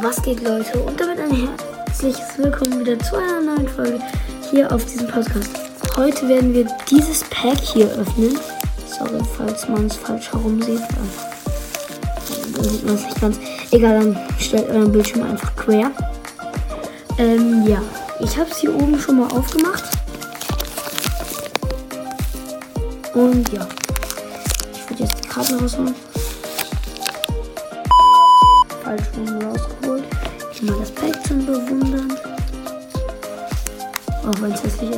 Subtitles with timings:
[0.00, 0.78] Was geht, Leute?
[0.78, 3.98] Und damit ein herzliches Willkommen wieder zu einer neuen Folge
[4.48, 5.50] hier auf diesem Podcast.
[5.96, 8.38] Heute werden wir dieses Pack hier öffnen.
[8.86, 10.80] Sorry, falls man es falsch herum sieht.
[12.54, 13.36] Dann sieht man es nicht ganz.
[13.72, 15.90] Egal, dann stellt euren Bildschirm einfach quer.
[17.18, 17.82] Ähm, ja.
[18.20, 19.82] Ich habe es hier oben schon mal aufgemacht.
[23.12, 23.66] Und ja.
[24.72, 25.96] Ich würde jetzt die Karte rausholen.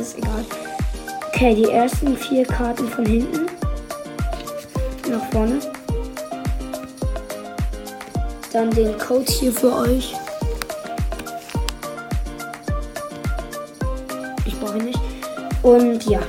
[0.07, 0.45] Ist, egal.
[1.27, 3.47] Okay, die ersten vier Karten von hinten.
[5.09, 5.59] Nach vorne.
[8.51, 10.15] Dann den Code hier für euch.
[14.45, 14.99] Ich brauche ihn nicht.
[15.63, 16.19] Und ja.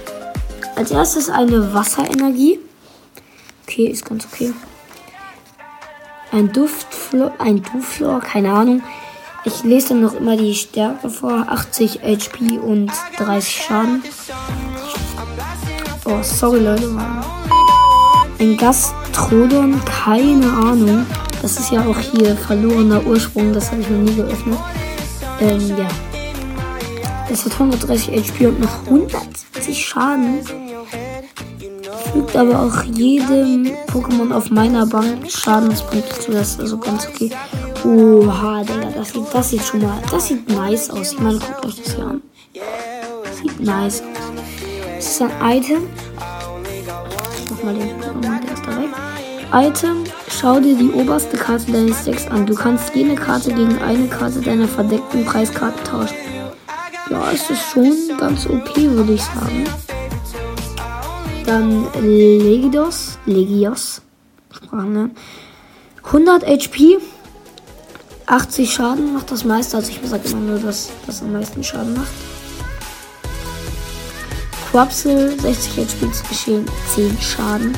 [0.77, 2.61] Als erstes eine Wasserenergie.
[3.67, 4.53] Okay, ist ganz okay.
[6.31, 8.83] Ein Duftflor, ein Duftflor, keine Ahnung.
[9.45, 11.47] Ich lese noch immer die Stärke vor.
[11.49, 14.03] 80 HP und 30 Schaden.
[16.05, 16.91] Oh, sorry Leute.
[18.41, 21.07] Ein Gastrodon, keine Ahnung.
[21.41, 23.53] Das ist ja auch hier verlorener Ursprung.
[23.53, 24.59] Das habe ich noch nie geöffnet.
[25.41, 25.89] Ähm, ja.
[27.29, 30.41] Das hat 130 HP und noch 170 Schaden.
[32.13, 36.33] Fügt aber auch jedem Pokémon auf meiner Bank Schadenspunkte zu.
[36.33, 37.31] Das ist also ganz okay.
[37.85, 41.13] Oha, Digga, das sieht, das sieht schon mal, das sieht nice aus.
[41.13, 42.23] Ich meine, guckt euch das hier an.
[43.41, 44.09] Sieht nice aus.
[44.97, 45.83] Das ist ein Item.
[47.45, 48.91] Ich mach mal den der ist da weg.
[49.53, 52.47] Item, schau dir die oberste Karte deines Decks an.
[52.47, 56.17] Du kannst jede Karte gegen eine Karte deiner verdeckten Preiskarte tauschen.
[57.11, 59.65] Ja, es ist schon ganz OP, würde ich sagen.
[61.47, 64.03] Dann Legidos, Legios,
[64.51, 65.13] Sprachen
[66.05, 66.99] 100 HP,
[68.29, 69.79] 80 Schaden macht das meiste.
[69.79, 72.09] Also ich sage immer nur, dass das am meisten Schaden macht.
[74.71, 77.77] Quapsel, 60 HP zu geschehen, 10 Schaden.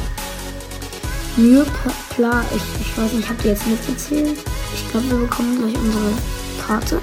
[1.37, 4.39] Myrpla, ich, ich weiß nicht, habt ihr jetzt mitgezählt?
[4.75, 6.12] Ich glaube, wir bekommen gleich unsere
[6.66, 7.00] Karte.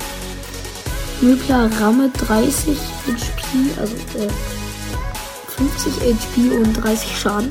[1.22, 4.30] Myrpla Ramme 30 HP, also äh,
[5.56, 7.50] 50 HP und 30 Schaden.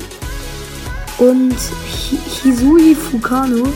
[1.17, 1.57] Und
[2.43, 3.67] Hisui Fukano,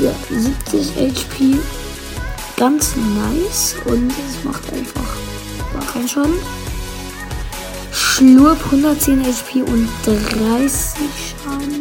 [0.00, 1.58] der 70 HP,
[2.56, 5.16] ganz nice und es macht einfach
[5.72, 6.34] gar keinen Schaden.
[7.92, 10.16] Schlurp 110 HP und 30
[11.44, 11.80] Schaden.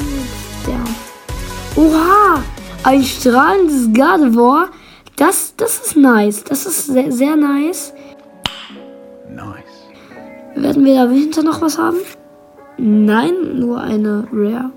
[0.68, 1.84] Der.
[1.84, 2.44] Oha!
[2.84, 4.70] Ein strahlendes Gardevoir.
[5.16, 6.44] Das, das ist nice.
[6.44, 7.94] Das ist sehr, sehr nice.
[10.56, 11.98] Werden wir dahinter noch was haben?
[12.78, 14.72] Nein, nur eine Rare.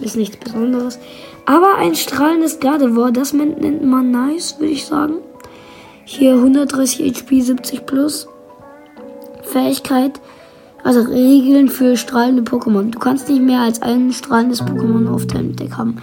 [0.00, 0.98] Ist nichts Besonderes.
[1.46, 5.14] Aber ein strahlendes Gardevoir, das nennt man nice, würde ich sagen.
[6.04, 8.28] Hier 130 HP, 70 plus.
[9.42, 10.20] Fähigkeit.
[10.82, 12.90] Also Regeln für strahlende Pokémon.
[12.90, 15.96] Du kannst nicht mehr als ein strahlendes Pokémon auf deinem Deck haben.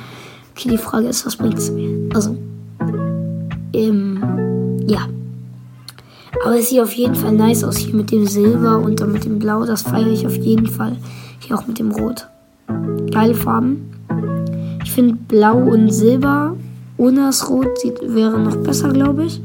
[0.56, 2.10] Okay, die Frage ist, was bringt es mir?
[2.14, 2.36] Also,
[3.74, 5.08] ähm, ja.
[6.44, 9.26] Aber es sieht auf jeden Fall nice aus hier mit dem Silber und dann mit
[9.26, 9.66] dem Blau.
[9.66, 10.98] Das feiere ich auf jeden Fall.
[11.40, 12.28] Hier auch mit dem Rot.
[13.12, 13.92] Geile Farben.
[14.84, 16.56] Ich finde Blau und Silber
[17.02, 19.42] ohne das Rot sieht, wäre noch besser, glaube ich.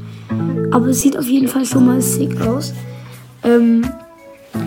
[0.69, 2.71] Aber es sieht auf jeden Fall schon mal sick aus.
[3.43, 3.83] Ähm,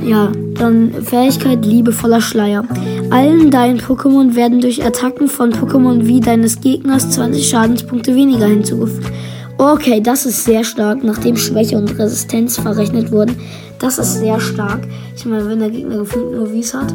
[0.04, 2.64] ja, dann Fähigkeit liebevoller Schleier.
[3.10, 9.12] Allen deinen Pokémon werden durch Attacken von Pokémon wie deines Gegners 20 Schadenspunkte weniger hinzugefügt.
[9.56, 13.36] Okay, das ist sehr stark, nachdem Schwäche und Resistenz verrechnet wurden.
[13.78, 14.80] Das ist sehr stark.
[15.14, 16.92] Ich meine, wenn der Gegner gefühlt nur Wies hat.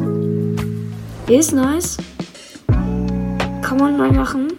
[1.28, 1.96] Ist nice.
[3.60, 4.52] Kann man mal machen.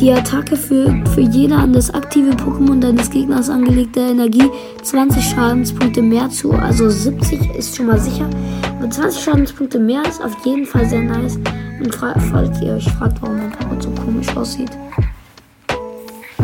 [0.00, 4.48] Die Attacke für, für jede an das aktive Pokémon deines Gegners angelegte Energie
[4.82, 6.52] 20 Schadenspunkte mehr zu.
[6.52, 8.30] Also 70 ist schon mal sicher.
[8.78, 11.36] Aber 20 Schadenspunkte mehr ist auf jeden Fall sehr nice.
[11.36, 14.70] Und falls ihr euch fragt, warum mein Pokémon so komisch aussieht.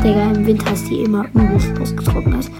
[0.04, 2.50] Digga, im Winter ist die immer übelst ausgetrocknet.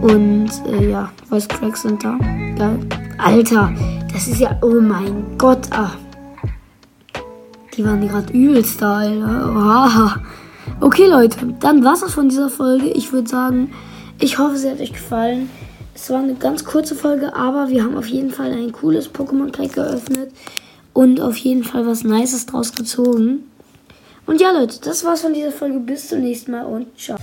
[0.00, 2.18] Und äh, ja, Voice Cracks sind da.
[2.56, 3.05] Geil.
[3.18, 3.72] Alter,
[4.12, 4.58] das ist ja.
[4.62, 5.92] Oh mein Gott, ah.
[7.74, 9.52] Die waren gerade übelst da, Alter.
[9.54, 10.22] Oha.
[10.80, 12.88] Okay, Leute, dann war's das von dieser Folge.
[12.88, 13.72] Ich würde sagen,
[14.20, 15.48] ich hoffe, sie hat euch gefallen.
[15.94, 19.74] Es war eine ganz kurze Folge, aber wir haben auf jeden Fall ein cooles Pokémon-Pack
[19.74, 20.30] geöffnet
[20.92, 23.44] und auf jeden Fall was Nices draus gezogen.
[24.26, 25.78] Und ja, Leute, das war's von dieser Folge.
[25.78, 27.16] Bis zum nächsten Mal und ciao.